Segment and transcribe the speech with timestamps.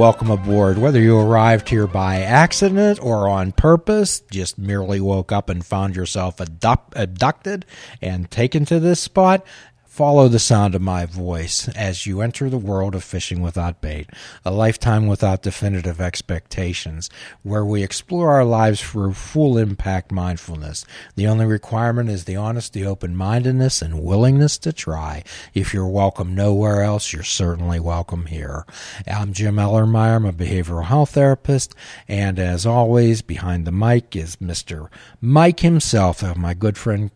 [0.00, 0.78] Welcome aboard.
[0.78, 5.94] Whether you arrived here by accident or on purpose, just merely woke up and found
[5.94, 7.66] yourself abducted
[8.00, 9.44] and taken to this spot,
[9.90, 14.08] Follow the sound of my voice as you enter the world of fishing without bait,
[14.44, 17.10] a lifetime without definitive expectations,
[17.42, 20.86] where we explore our lives through full impact mindfulness.
[21.16, 25.24] The only requirement is the honesty, open mindedness, and willingness to try.
[25.54, 28.64] If you're welcome nowhere else, you're certainly welcome here.
[29.08, 31.74] I'm Jim Ellermeyer, I'm a behavioral health therapist,
[32.06, 34.88] and as always, behind the mic is Mr.
[35.20, 37.10] Mike himself, my good friend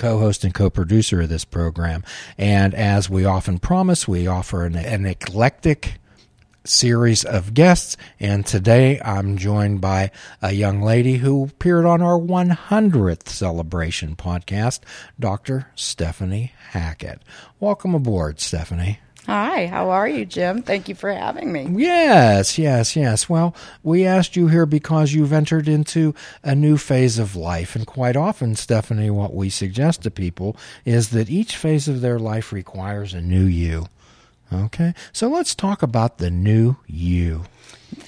[0.00, 2.02] co host and co producer of this program.
[2.38, 6.00] And as we often promise, we offer an, an eclectic
[6.64, 7.98] series of guests.
[8.18, 14.80] And today I'm joined by a young lady who appeared on our 100th celebration podcast,
[15.18, 15.66] Dr.
[15.74, 17.20] Stephanie Hackett.
[17.60, 19.00] Welcome aboard, Stephanie.
[19.30, 20.60] Hi, how are you, Jim?
[20.60, 21.68] Thank you for having me.
[21.70, 23.28] Yes, yes, yes.
[23.28, 27.76] Well, we asked you here because you've entered into a new phase of life.
[27.76, 32.18] And quite often, Stephanie, what we suggest to people is that each phase of their
[32.18, 33.86] life requires a new you.
[34.52, 37.44] Okay, so let's talk about the new you.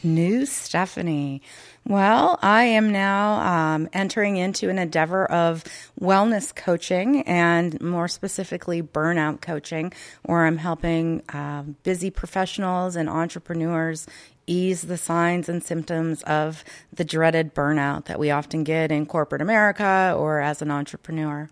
[0.02, 1.42] New Stephanie.
[1.84, 5.64] Well, I am now um, entering into an endeavor of
[6.00, 14.06] wellness coaching and more specifically burnout coaching, where I'm helping uh, busy professionals and entrepreneurs
[14.47, 19.42] ease the signs and symptoms of the dreaded burnout that we often get in corporate
[19.42, 21.48] America or as an entrepreneur.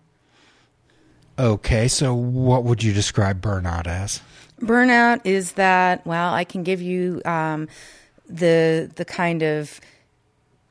[1.39, 4.21] Okay, so what would you describe burnout as?
[4.61, 7.67] Burnout is that, well, I can give you um,
[8.35, 9.79] the the kind of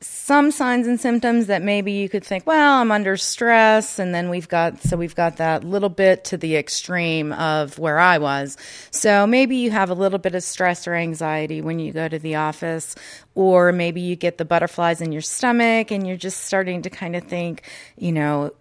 [0.03, 3.99] some signs and symptoms that maybe you could think, well, I'm under stress.
[3.99, 7.99] And then we've got, so we've got that little bit to the extreme of where
[7.99, 8.57] I was.
[8.91, 12.19] So maybe you have a little bit of stress or anxiety when you go to
[12.19, 12.95] the office,
[13.35, 17.15] or maybe you get the butterflies in your stomach and you're just starting to kind
[17.15, 17.63] of think,
[17.99, 18.53] you know,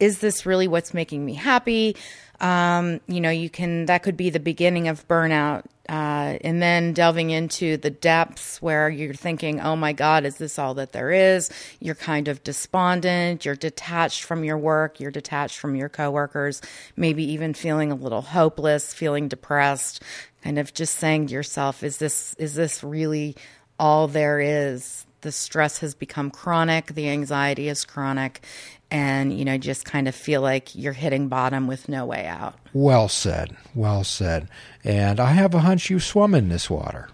[0.00, 1.96] is this really what's making me happy?
[2.40, 6.92] Um, you know, you can, that could be the beginning of burnout uh, and then
[6.92, 11.10] delving into the depths where you're thinking, oh my God, is this all that there
[11.10, 11.50] is?
[11.78, 16.62] You're kind of despondent, you're detached from your work, you're detached from your coworkers,
[16.96, 20.02] maybe even feeling a little hopeless, feeling depressed,
[20.42, 23.36] kind of just saying to yourself, is this, is this really
[23.78, 25.06] all there is?
[25.24, 28.44] The stress has become chronic, the anxiety is chronic,
[28.90, 32.56] and you know just kind of feel like you're hitting bottom with no way out.
[32.74, 33.56] Well said.
[33.74, 34.48] Well said.
[34.84, 37.08] And i have a hunch you swum in this water.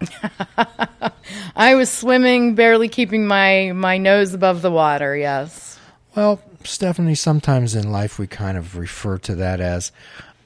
[1.55, 5.79] I was swimming barely keeping my my nose above the water yes.
[6.13, 9.93] Well stephanie sometimes in life we kind of refer to that as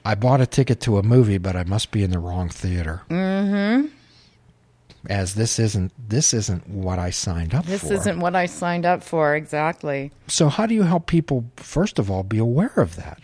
[0.04, 3.02] i bought a ticket to a movie but i must be in the wrong theater.
[3.10, 3.95] Mm-hmm
[5.10, 7.88] as this isn't this isn't what I signed up this for.
[7.88, 10.12] This isn't what I signed up for exactly.
[10.26, 13.20] So how do you help people first of all be aware of that?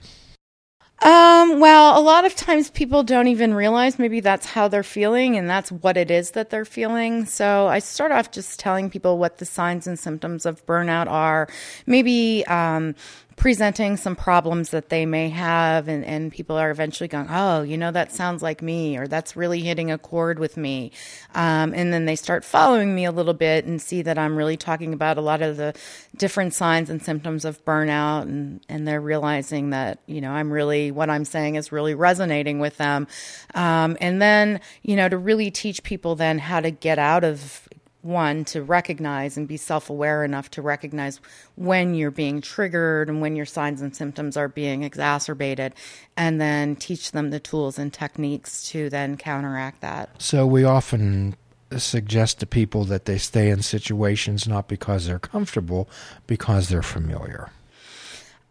[1.04, 5.37] Um, well, a lot of times people don't even realize maybe that's how they're feeling
[5.37, 7.26] and that's what it is that they're feeling.
[7.26, 11.48] So I start off just telling people what the signs and symptoms of burnout are.
[11.87, 12.94] Maybe um,
[13.42, 17.76] presenting some problems that they may have and, and people are eventually going oh you
[17.76, 20.92] know that sounds like me or that's really hitting a chord with me.
[21.34, 24.56] Um, and then they start following me a little bit and see that i'm really
[24.56, 25.75] talking about a lot of the
[26.16, 30.92] different signs and symptoms of burnout and, and they're realizing that you know i'm really
[30.92, 33.09] what i'm saying is really resonating with them.
[33.56, 37.69] Um, and then you know to really teach people then how to get out of
[38.03, 41.21] one to recognize and be self-aware enough to recognize
[41.57, 45.75] when you're being triggered and when your signs and symptoms are being exacerbated
[46.17, 50.11] and then teach them the tools and techniques to then counteract that.
[50.21, 51.37] So we often
[51.77, 55.89] suggest to people that they stay in situations not because they're comfortable
[56.27, 57.51] because they're familiar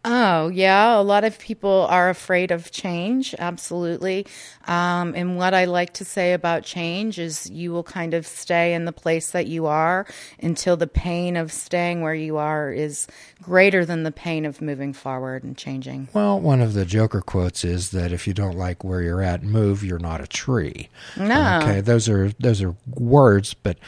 [0.04, 0.98] Oh, yeah.
[0.98, 3.36] A lot of people are afraid of change.
[3.38, 4.26] Absolutely.
[4.66, 8.74] Um, and what I like to say about change is you will kind of stay
[8.74, 10.06] in the place that you are
[10.42, 13.06] until the pain of staying where you are is
[13.42, 16.08] greater than the pain of moving forward and changing.
[16.12, 19.44] Well, one of the Joker quotes is that if you don't like where you're at,
[19.44, 20.88] move, you're not a tree.
[21.16, 21.60] No.
[21.62, 21.80] Okay.
[21.80, 23.78] Those are, those are words, but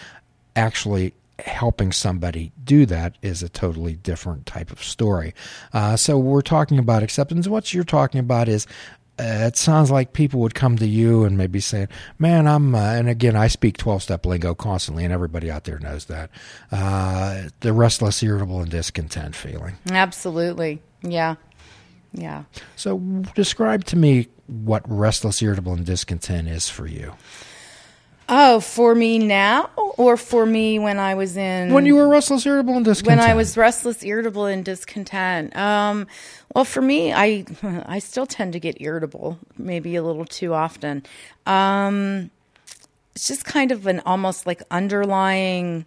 [0.54, 5.34] actually helping somebody do that is a totally different type of story.
[5.72, 7.48] Uh, so we're talking about acceptance.
[7.48, 8.66] What you're talking about is
[9.18, 11.86] uh, it sounds like people would come to you and maybe say,
[12.18, 16.06] "Man, I'm," uh, and again, I speak twelve-step lingo constantly, and everybody out there knows
[16.06, 16.30] that
[16.72, 19.76] uh, the restless, irritable, and discontent feeling.
[19.88, 21.36] Absolutely, yeah,
[22.12, 22.44] yeah.
[22.74, 22.98] So,
[23.36, 27.14] describe to me what restless, irritable, and discontent is for you.
[28.28, 32.46] Oh, for me now, or for me when I was in When you were restless,
[32.46, 33.20] irritable, and discontent.
[33.20, 35.54] when I was restless, irritable, and discontent.
[35.56, 36.06] Um,
[36.54, 37.44] well, for me, I
[37.86, 41.02] I still tend to get irritable, maybe a little too often.
[41.46, 42.30] Um,
[43.14, 45.84] it's just kind of an almost like underlying,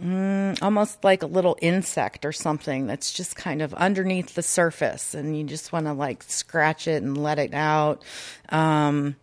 [0.00, 5.12] mm, almost like a little insect or something that's just kind of underneath the surface,
[5.12, 8.04] and you just want to like scratch it and let it out.
[8.50, 9.16] Um,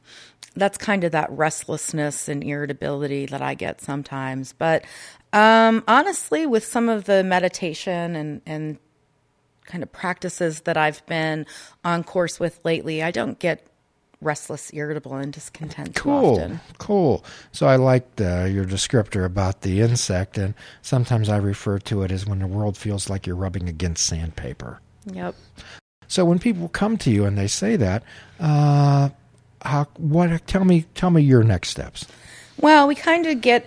[0.56, 4.54] that's kind of that restlessness and irritability that I get sometimes.
[4.54, 4.86] But
[5.32, 8.78] um, honestly, with some of the meditation and, and
[9.66, 11.46] kind of practices that I've been
[11.84, 13.66] on course with lately, I don't get
[14.22, 16.60] restless, irritable, and discontent too Cool, often.
[16.78, 17.26] cool.
[17.52, 22.12] So I liked uh, your descriptor about the insect, and sometimes I refer to it
[22.12, 24.80] as when the world feels like you're rubbing against sandpaper.
[25.12, 25.36] Yep.
[26.08, 28.04] So when people come to you and they say that,
[28.40, 29.10] uh,
[29.64, 30.46] how, what?
[30.48, 32.06] Tell me, tell me your next steps.
[32.60, 33.66] Well, we kind of get.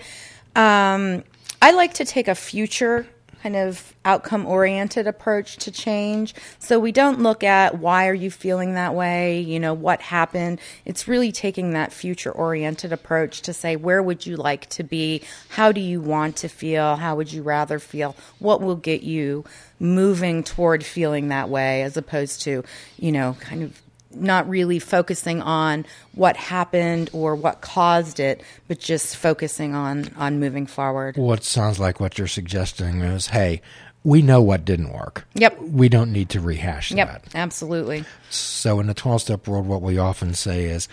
[0.55, 1.25] Um,
[1.61, 3.07] I like to take a future
[3.47, 6.35] kind of outcome oriented approach to change.
[6.59, 10.61] So we don't look at why are you feeling that way, you know, what happened.
[10.85, 15.23] It's really taking that future oriented approach to say where would you like to be?
[15.49, 16.97] How do you want to feel?
[16.97, 18.17] How would you rather feel?
[18.41, 19.45] What will get you
[19.79, 22.65] moving toward feeling that way as opposed to,
[22.99, 23.81] you know, kind of
[24.17, 30.41] not really focusing on what happened or what caused it, but just focusing on on
[30.41, 31.17] moving forward.
[31.17, 33.61] What sounds like what you're suggesting is, hey,
[34.05, 35.27] we know what didn't work.
[35.35, 35.61] Yep.
[35.63, 37.35] We don't need to rehash Yep, that.
[37.35, 38.05] absolutely.
[38.31, 40.89] So in the 12 step world, what we often say is,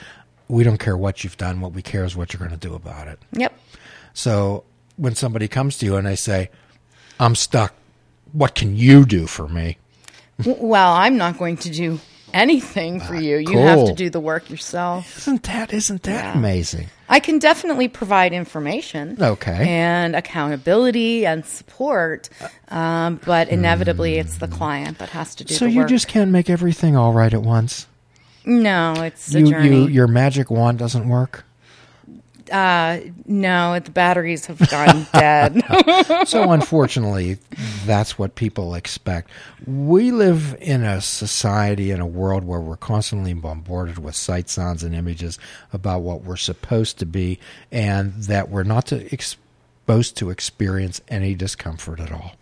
[0.48, 1.62] we don't care what you've done.
[1.62, 3.20] What we care is what you're going to do about it.
[3.34, 3.54] Yep.
[4.14, 4.64] So
[4.98, 6.50] when somebody comes to you and they say,
[7.20, 7.74] I'm stuck,
[8.32, 9.78] what can you do for me?
[10.46, 12.00] Well, I'm not going to do
[12.34, 13.38] anything for you.
[13.38, 15.18] You have to do the work yourself.
[15.20, 16.38] Isn't that isn't that Yeah.
[16.38, 16.88] amazing?
[17.10, 19.18] I can definitely provide information.
[19.22, 19.68] Okay.
[19.70, 22.30] And accountability and support,
[22.70, 25.90] um, but inevitably it's the client that has to do So you work.
[25.90, 27.88] just can't make everything all right at once.
[28.46, 29.70] no, it's a You, journey.
[29.84, 31.46] you, your magic wand doesn't work.
[32.52, 35.62] Uh, no, the batteries have gone dead.
[36.28, 37.38] So unfortunately,
[37.86, 39.30] that's what people expect.
[39.66, 44.84] We live in a society in a world where we're constantly bombarded with sight, sounds,
[44.84, 45.38] and images
[45.72, 47.40] about what we're supposed to be,
[47.72, 49.38] and that we're not to ex-
[49.84, 52.36] supposed to experience any discomfort at all.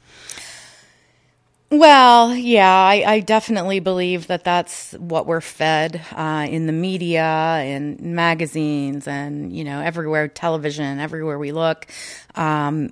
[1.71, 7.23] Well, yeah, I, I definitely believe that that's what we're fed uh, in the media
[7.23, 11.87] and magazines and, you know, everywhere, television, everywhere we look.
[12.35, 12.91] Um,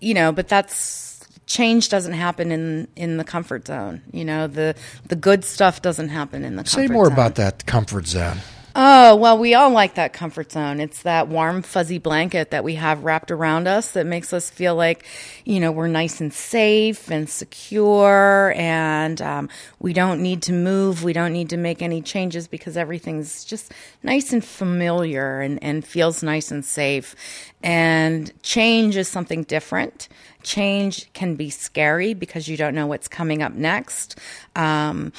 [0.00, 4.02] you know, but that's change doesn't happen in in the comfort zone.
[4.12, 4.74] You know, the
[5.06, 7.14] the good stuff doesn't happen in the comfort Say more zone.
[7.14, 8.38] about that comfort zone.
[8.80, 10.78] Oh, well, we all like that comfort zone.
[10.78, 14.76] It's that warm, fuzzy blanket that we have wrapped around us that makes us feel
[14.76, 15.04] like,
[15.44, 19.48] you know, we're nice and safe and secure and um,
[19.80, 21.02] we don't need to move.
[21.02, 23.72] We don't need to make any changes because everything's just
[24.04, 27.16] nice and familiar and, and feels nice and safe.
[27.64, 30.08] And change is something different.
[30.44, 34.20] Change can be scary because you don't know what's coming up next.
[34.54, 35.12] Um,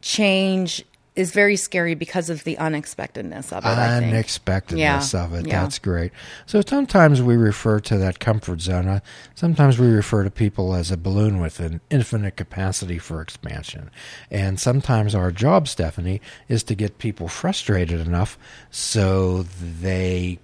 [0.00, 0.82] change
[1.16, 3.68] is very scary because of the unexpectedness of it.
[3.68, 4.12] I think.
[4.12, 5.46] unexpectedness Yeah, of it.
[5.46, 5.62] yeah.
[5.62, 6.10] That's great.
[6.44, 8.88] So sometimes we refer to that comfort zone.
[8.88, 9.00] uh,
[9.36, 13.90] Sometimes we refer to people as a balloon with an infinite capacity for expansion.
[14.28, 18.36] And sometimes our job, Stephanie, is to get people frustrated enough
[18.70, 20.40] so they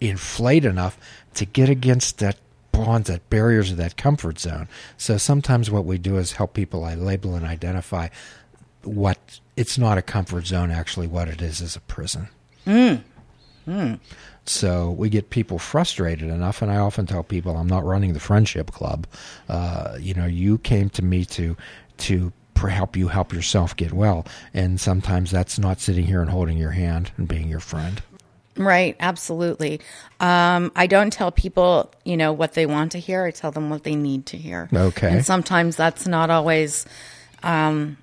[0.00, 0.98] inflate enough
[1.34, 2.38] to get against that
[2.72, 4.68] bonds, that barriers of that comfort zone.
[4.96, 8.08] So sometimes what we do is help people I label and identify
[8.82, 12.28] what it's not a comfort zone actually what it is is a prison
[14.44, 18.20] so we get people frustrated enough and i often tell people i'm not running the
[18.20, 19.06] friendship club
[19.48, 21.56] uh, you know you came to me to
[21.96, 22.32] to
[22.68, 26.70] help you help yourself get well and sometimes that's not sitting here and holding your
[26.70, 28.02] hand and being your friend
[28.56, 29.80] Right, absolutely.
[30.18, 33.24] Um, I don't tell people, you know, what they want to hear.
[33.24, 34.68] I tell them what they need to hear.
[34.72, 35.10] Okay.
[35.10, 36.86] And sometimes that's not always,
[37.42, 37.98] um,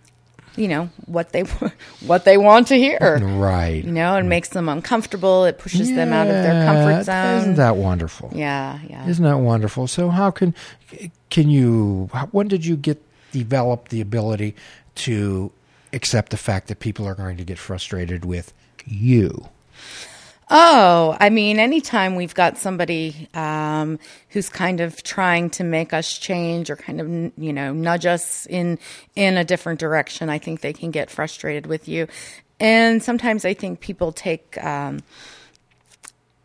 [0.55, 1.41] you know, what they
[2.05, 3.19] what they want to hear.
[3.21, 5.45] right You know, it makes them uncomfortable.
[5.45, 7.37] It pushes them out of their comfort zone.
[7.39, 9.07] isn't that wonderful yeah, yeah.
[9.07, 9.87] Isn't that wonderful?
[9.87, 10.53] So how can
[11.29, 12.09] can you?
[12.31, 14.55] When did you get develop the ability
[14.95, 15.51] to
[15.91, 18.53] accept the fact that people are going to get frustrated with
[18.85, 19.49] you?
[20.49, 26.17] Oh, I mean, anytime we've got somebody um, who's kind of trying to make us
[26.17, 27.07] change or kind of
[27.37, 28.79] you know nudge us in
[29.15, 32.07] in a different direction, I think they can get frustrated with you.
[32.59, 34.99] And sometimes I think people take um,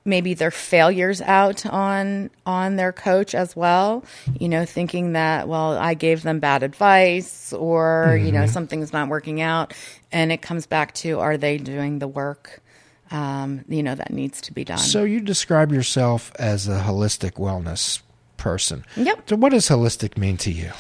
[0.09, 4.02] maybe their failures out on on their coach as well
[4.40, 8.26] you know thinking that well i gave them bad advice or mm-hmm.
[8.26, 8.50] you know mm-hmm.
[8.50, 9.75] something's not working out
[10.11, 12.62] and it comes back to are they doing the work
[13.11, 17.33] um, you know that needs to be done so you describe yourself as a holistic
[17.33, 18.00] wellness
[18.37, 20.71] person yep so what does holistic mean to you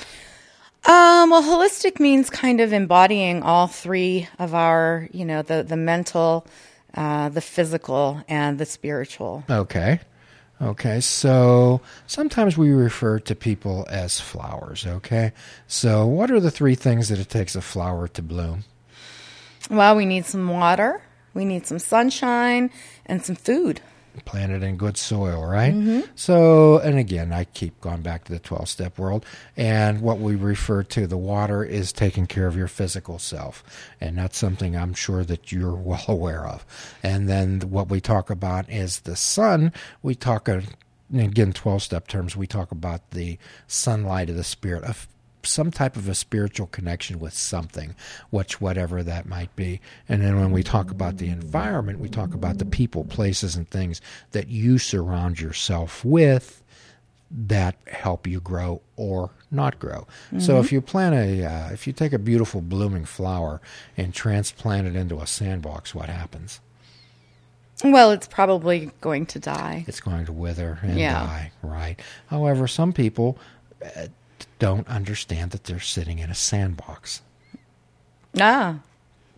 [0.84, 5.76] um, well, holistic means kind of embodying all three of our, you know, the the
[5.76, 6.46] mental,
[6.94, 9.44] uh, the physical, and the spiritual.
[9.50, 10.00] Okay.
[10.60, 15.32] Okay, so sometimes we refer to people as flowers, okay?
[15.68, 18.64] So, what are the three things that it takes a flower to bloom?
[19.70, 21.00] Well, we need some water,
[21.38, 22.70] we need some sunshine,
[23.06, 23.80] and some food
[24.24, 25.72] planted in good soil, right?
[25.72, 26.00] Mm-hmm.
[26.16, 29.24] So, and again, I keep going back to the 12 step world.
[29.56, 33.62] And what we refer to the water is taking care of your physical self.
[34.00, 36.66] And that's something I'm sure that you're well aware of.
[37.02, 39.72] And then what we talk about is the sun.
[40.02, 40.62] We talk, uh,
[41.14, 45.06] again, 12 step terms, we talk about the sunlight of the spirit, of
[45.48, 47.94] some type of a spiritual connection with something,
[48.30, 49.80] which whatever that might be.
[50.08, 53.68] And then when we talk about the environment, we talk about the people, places, and
[53.68, 54.00] things
[54.32, 56.62] that you surround yourself with
[57.30, 60.06] that help you grow or not grow.
[60.26, 60.40] Mm-hmm.
[60.40, 63.60] So if you plant a, uh, if you take a beautiful blooming flower
[63.96, 66.60] and transplant it into a sandbox, what happens?
[67.84, 69.84] Well, it's probably going to die.
[69.86, 71.12] It's going to wither and yeah.
[71.12, 72.00] die, right?
[72.26, 73.38] However, some people
[73.84, 74.06] uh,
[74.58, 77.22] don't understand that they're sitting in a sandbox.
[78.38, 78.80] Ah.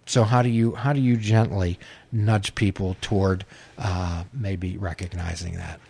[0.06, 1.78] So how do you how do you gently
[2.10, 3.44] nudge people toward
[3.78, 5.80] uh, maybe recognizing that?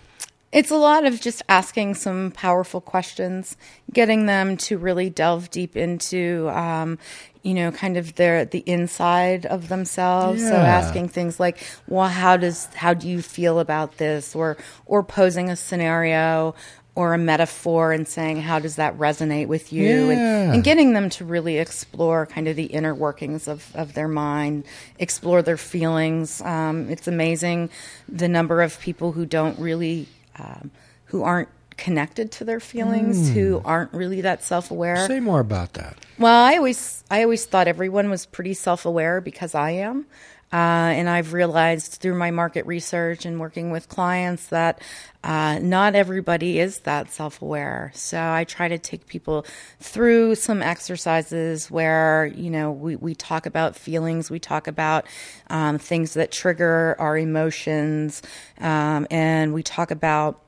[0.52, 3.57] It's a lot of just asking some powerful questions,
[3.93, 6.99] getting them to really delve deep into, um,
[7.43, 10.43] you know, kind of their the inside of themselves.
[10.43, 10.49] Yeah.
[10.50, 15.05] So asking things like, "Well, how does how do you feel about this?" or or
[15.05, 16.57] posing a scenario
[17.00, 20.11] or a metaphor and saying how does that resonate with you?
[20.11, 20.12] Yeah.
[20.12, 24.07] and, and, getting them to really explore kind of the inner workings of, of their
[24.07, 24.64] mind
[24.99, 26.42] explore their feelings.
[26.42, 27.71] Um, it's amazing
[28.07, 30.71] the number of people who don't really um,
[31.07, 33.33] who aren't connected to their feelings mm.
[33.33, 35.07] who aren't really that self-aware.
[35.07, 35.97] Say more about that.
[36.19, 40.04] Well i always i always thought everyone was pretty self-aware because i am
[40.52, 44.83] uh, and I've realized through my market research and working with clients that
[45.23, 47.92] uh, not everybody is that self aware.
[47.95, 49.47] So I try to take people
[49.78, 55.07] through some exercises where, you know, we, we talk about feelings, we talk about
[55.50, 58.21] um, things that trigger our emotions,
[58.59, 60.40] um, and we talk about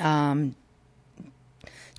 [0.00, 0.56] um,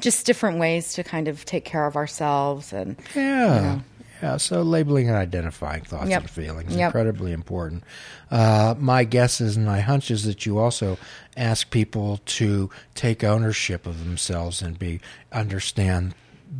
[0.01, 3.83] just different ways to kind of take care of ourselves and yeah you know,
[4.21, 6.21] yeah, so labeling and identifying thoughts yep.
[6.21, 6.87] and feelings yep.
[6.87, 7.83] incredibly important.
[8.29, 10.97] Uh, my guess is, and my hunch is that you also
[11.37, 14.99] ask people to take ownership of themselves and be
[15.31, 16.13] understand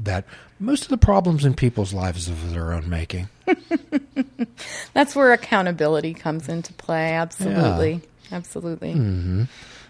[0.04, 0.26] that
[0.60, 3.28] most of the problems in people's lives are of their own making.
[4.94, 7.14] That's where accountability comes into play.
[7.14, 8.38] Absolutely, yeah.
[8.38, 8.94] absolutely.
[8.94, 9.44] Mm-hmm.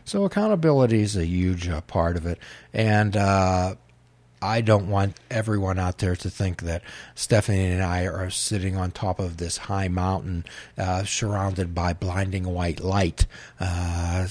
[0.05, 2.39] So accountability is a huge uh, part of it,
[2.73, 3.15] and.
[3.15, 3.75] Uh,
[4.41, 6.81] I don't want everyone out there to think that
[7.15, 10.45] Stephanie and I are sitting on top of this high mountain,
[10.77, 13.25] uh, surrounded by blinding white light,
[13.59, 14.27] uh,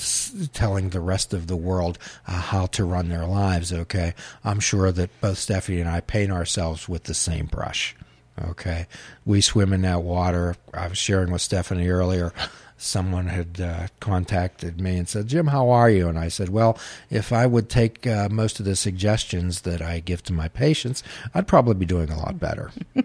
[0.53, 3.73] telling the rest of the world uh, how to run their lives.
[3.73, 7.95] Okay, I'm sure that both Stephanie and I paint ourselves with the same brush.
[8.41, 8.87] Okay,
[9.27, 10.55] we swim in that water.
[10.73, 12.33] I was sharing with Stephanie earlier
[12.79, 16.09] someone had uh, contacted me and said, Jim, how are you?
[16.09, 16.79] And I said, Well,
[17.11, 21.03] if I would take uh, most of the suggestions that I give to my patients,
[21.35, 22.71] I'd probably be doing a lot better.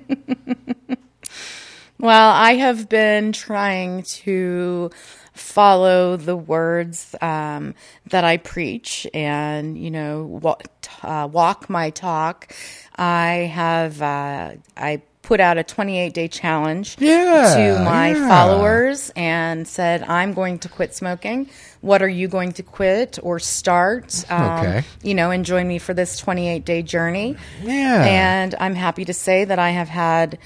[1.99, 4.91] well, I have been trying to
[5.33, 7.73] follow the words um,
[8.07, 10.67] that I preach and, you know, walk,
[11.01, 12.53] uh, walk my talk.
[12.95, 18.27] I have, uh, I put out a 28 day challenge yeah, to my yeah.
[18.27, 21.49] followers and said, I'm going to quit smoking.
[21.81, 24.29] What are you going to quit or start?
[24.29, 24.83] Um, okay.
[25.01, 27.37] You know, and join me for this 28 day journey.
[27.63, 28.03] Yeah.
[28.05, 30.37] And I'm happy to say that I have had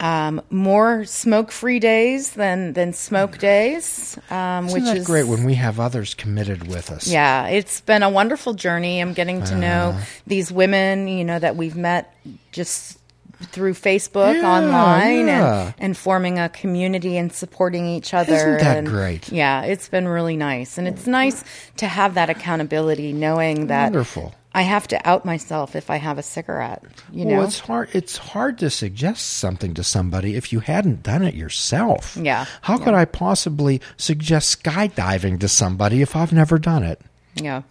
[0.00, 5.26] um, more smoke free days than than smoke days, um, Isn't which that is great
[5.26, 7.08] when we have others committed with us.
[7.08, 9.00] Yeah, it's been a wonderful journey.
[9.00, 10.00] I'm getting to know Uh.
[10.24, 12.14] these women, you know, that we've met
[12.52, 12.98] just
[13.40, 15.62] through Facebook Yeah, online yeah.
[15.66, 18.34] and, and forming a community and supporting each other.
[18.34, 19.30] Isn't that and, great?
[19.30, 20.76] Yeah, it's been really nice.
[20.78, 21.44] And it's nice
[21.76, 24.34] to have that accountability, knowing that Wonderful.
[24.54, 26.82] I have to out myself if I have a cigarette.
[27.12, 27.90] You know, Well, it's hard.
[27.92, 32.16] It's hard to suggest something to somebody if you hadn't done it yourself.
[32.20, 37.00] Yeah, How could I possibly suggest skydiving to somebody if I've never done it?
[37.36, 37.62] yeah.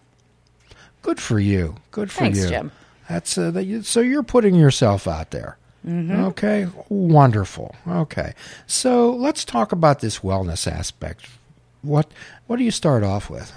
[1.03, 1.75] Good for you.
[1.91, 2.49] Good for Thanks, you.
[2.49, 2.71] Jim.
[3.09, 5.57] That's uh, that you, so you're putting yourself out there.
[5.85, 6.25] Mm-hmm.
[6.25, 7.75] Okay, wonderful.
[7.87, 8.33] Okay,
[8.65, 11.27] so let's talk about this wellness aspect.
[11.81, 12.11] What
[12.47, 13.53] what do you start off with?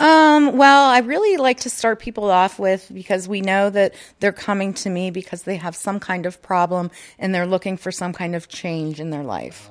[0.00, 4.32] Um, well, I really like to start people off with because we know that they're
[4.32, 8.14] coming to me because they have some kind of problem and they're looking for some
[8.14, 9.68] kind of change in their life.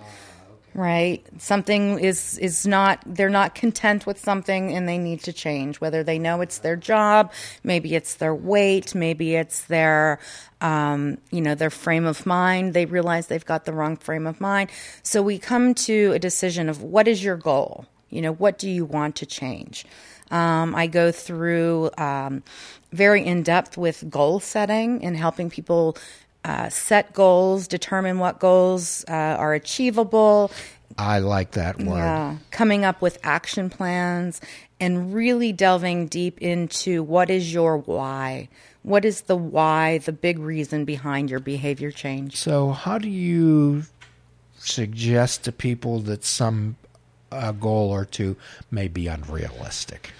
[0.75, 1.25] Right?
[1.39, 5.81] Something is is not they're not content with something and they need to change.
[5.81, 7.31] Whether they know it's their job,
[7.63, 10.19] maybe it's their weight, maybe it's their
[10.61, 12.73] um, you know, their frame of mind.
[12.73, 14.69] They realize they've got the wrong frame of mind.
[15.03, 17.85] So we come to a decision of what is your goal?
[18.09, 19.85] You know, what do you want to change?
[20.31, 22.43] Um, I go through um,
[22.91, 25.97] very in depth with goal setting and helping people
[26.45, 30.51] uh, set goals, determine what goals uh, are achievable,
[30.99, 31.97] I like that word.
[31.97, 34.41] yeah, coming up with action plans,
[34.79, 38.49] and really delving deep into what is your why.
[38.83, 42.35] What is the why, the big reason behind your behavior change?
[42.35, 43.83] So, how do you
[44.57, 46.75] suggest to people that some
[47.31, 48.35] uh, goal or two
[48.71, 50.11] may be unrealistic?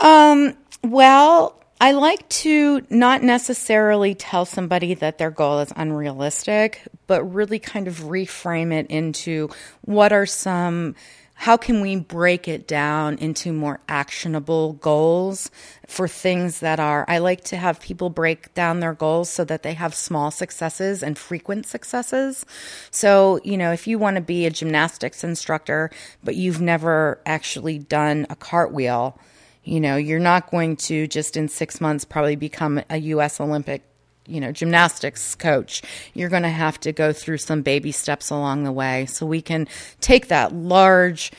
[0.00, 7.24] Um, well, I like to not necessarily tell somebody that their goal is unrealistic, but
[7.24, 9.50] really kind of reframe it into
[9.82, 10.94] what are some
[11.36, 15.50] how can we break it down into more actionable goals
[15.86, 19.64] for things that are I like to have people break down their goals so that
[19.64, 22.46] they have small successes and frequent successes.
[22.92, 25.90] So, you know, if you want to be a gymnastics instructor
[26.22, 29.18] but you've never actually done a cartwheel,
[29.64, 33.40] you know, you're not going to just in six months probably become a U.S.
[33.40, 33.82] Olympic,
[34.26, 35.82] you know, gymnastics coach.
[36.12, 39.06] You're going to have to go through some baby steps along the way.
[39.06, 39.66] So we can
[40.00, 41.32] take that large,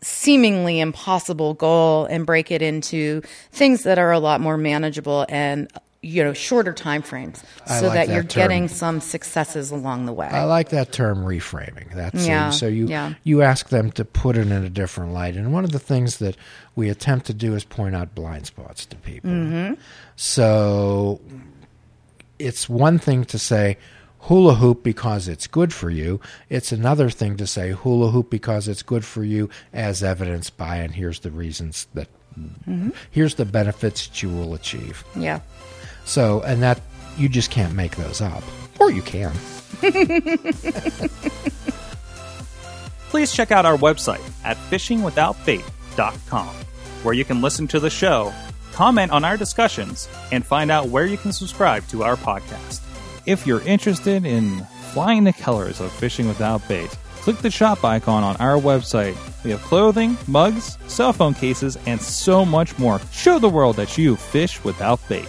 [0.00, 5.70] seemingly impossible goal and break it into things that are a lot more manageable and
[6.08, 8.42] you know shorter time frames I so like that, that you're term.
[8.42, 11.92] getting some successes along the way I like that term reframing.
[11.94, 13.14] That's Yeah, so you yeah.
[13.24, 15.36] you ask them to put it in a different light.
[15.36, 16.36] And one of the things that
[16.76, 19.30] we attempt to do is point out blind spots to people.
[19.30, 19.74] Mm-hmm.
[20.16, 21.20] So
[22.38, 23.76] it's one thing to say
[24.22, 26.20] hula hoop because it's good for you.
[26.48, 30.76] It's another thing to say hula hoop because it's good for you as evidenced by
[30.76, 32.90] and here's the reasons that Mm-hmm.
[33.10, 35.02] here's the benefits that you will achieve.
[35.16, 35.40] yeah
[36.08, 36.80] So, and that
[37.18, 38.42] you just can't make those up.
[38.80, 39.32] Or you can.
[43.10, 46.54] please check out our website at fishingwithoutbait.com,
[47.02, 48.32] where you can listen to the show,
[48.72, 52.80] comment on our discussions, and find out where you can subscribe to our podcast.
[53.26, 58.24] If you're interested in flying the colors of Fishing Without Bait, click the shop icon
[58.24, 59.16] on our website.
[59.44, 62.98] We have clothing, mugs, cell phone cases, and so much more.
[63.12, 65.28] Show the world that you fish without bait.